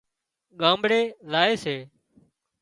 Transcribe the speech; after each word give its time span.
ڳامڙي 0.59 1.01
زائي 1.31 1.53
سي 1.63 1.75